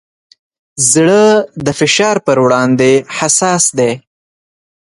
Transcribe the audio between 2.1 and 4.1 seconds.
پر وړاندې حساس دی.